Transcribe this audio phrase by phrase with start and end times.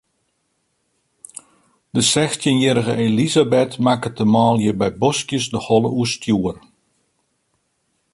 [1.95, 6.57] De sechstjinjierrige Elisabeth makket de manlju by boskjes de holle oerstjoer.